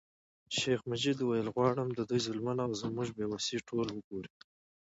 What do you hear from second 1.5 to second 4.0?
غواړم د دوی ظلمونه او زموږ بې وسي ټول